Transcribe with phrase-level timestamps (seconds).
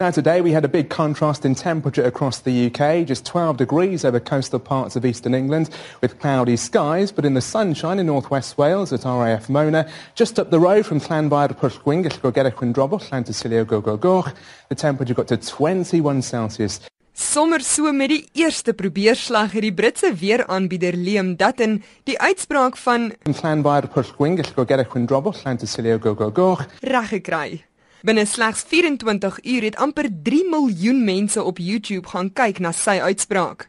[0.00, 4.02] Now today we had a big contrast in temperature across the UK, just 12 degrees
[4.02, 5.68] over coastal parts of eastern England
[6.00, 10.50] with cloudy skies, but in the sunshine in northwest Wales at RAF Mona, just up
[10.50, 14.32] the road from Llanfair Pwllgwyn, Gellgogera Chwindrobol, Llantysilio Gogogoch,
[14.70, 16.80] the temperature got to 21 Celsius.
[17.12, 23.10] Sommer so met die eerste probeerslag het die Britse weeraanbieder Liam Dutton die uitspraak van
[23.28, 27.66] Llanfair Pwllgwyn, Gellgogera Chwindrobol, Llantysilio Gogogoch reg gekry.
[28.00, 32.96] Binne slegs 24 uur het amper 3 miljoen mense op YouTube gaan kyk na sy
[32.96, 33.66] uitspraak.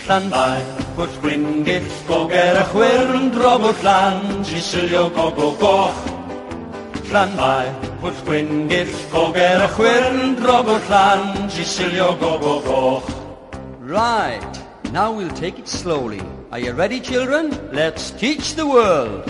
[0.06, 0.64] Llanfair,
[0.96, 5.94] bwt gwyngyll, goger a chwyrn, drobwt lan, jisilio gogo goch.
[7.10, 10.38] Llanfair, wrth gwyngyll goger y chwyrn
[10.88, 13.08] llan Gisilio gobo goch
[13.90, 14.54] Right,
[14.92, 16.22] now we'll take it slowly.
[16.52, 17.50] Are you ready, children?
[17.72, 19.24] Let's teach the world.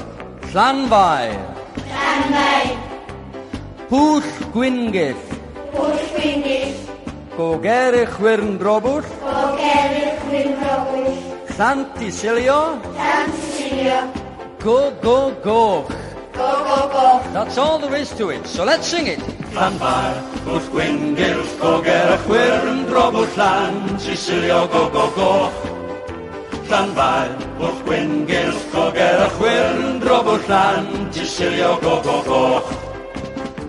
[0.53, 1.34] Llanfair.
[1.88, 2.76] Llanfair.
[3.88, 4.20] Pwll
[4.53, 5.16] gwyngyll.
[5.72, 6.76] Pwll gwyngyll.
[7.38, 9.08] Goger y chwyrn drobwll.
[9.25, 11.16] Goger y chwyrn drobwll.
[11.56, 12.60] Llant i silio.
[12.92, 13.98] Llant i silio.
[14.60, 16.09] Go, go, goch.
[17.31, 17.45] Go, go, go.
[17.45, 19.19] That's all there is to it, so let's sing it.
[19.55, 20.15] Llanfair,
[20.47, 25.53] wrth gwyngyll, goger y chwyrn, drobwr llan, Sicilio, go, go, go.
[26.69, 32.63] Llanfair, wrth gwyngyll, goger y chwyrn, drobwr llan, Sicilio, go, go, go.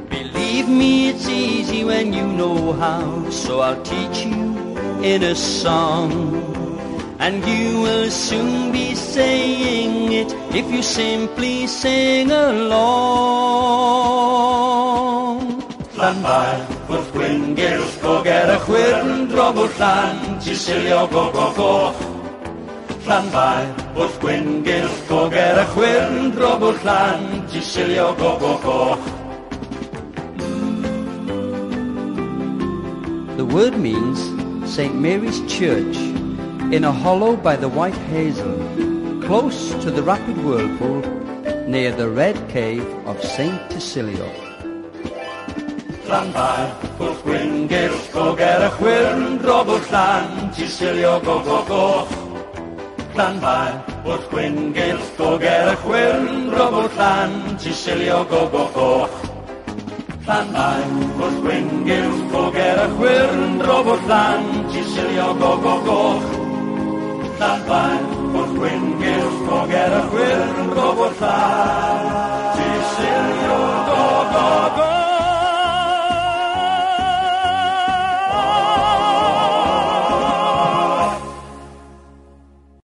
[0.10, 4.58] Believe me, it's easy when you know how, so I'll teach you
[5.04, 6.40] in a song.
[7.20, 9.51] And you will soon be saying
[10.54, 13.52] if you simply sing along.
[15.96, 21.94] Llanfair, wrth gwyngyll, goger y chwyrn, drobwr llan, Sicilio, go, go, go.
[23.06, 28.98] Llanfair, wrth gwyngyll, goger y chwyrn, drobwr llan, Sicilio, go, go, go.
[33.38, 34.20] The word means
[34.70, 34.96] St.
[34.96, 35.98] Mary's Church
[36.72, 38.58] in a hollow by the White Hazel,
[39.32, 41.00] close to the rapid whirlpool
[41.66, 43.62] near the red cave of St.
[43.72, 44.28] Cecilio.
[46.04, 46.68] Llanfair,
[47.00, 51.86] wrth gwyngyll, goger y chwyrn, drobwr llan, Sicilio, go, go, go.
[53.16, 58.92] Llanfair, wrth gwyngyll, goger y chwyrn, drobwr llan, Sicilio, go, go, go.
[60.28, 60.92] Llanfair,
[61.24, 66.41] wrth gwyngyll, goger y chwyrn, drobwr llan, Sicilio, go, go, go.